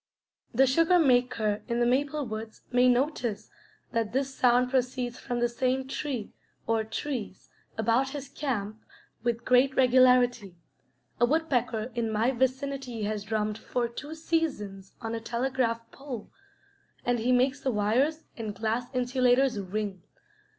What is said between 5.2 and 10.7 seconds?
the same tree or trees about his camp with great regularity.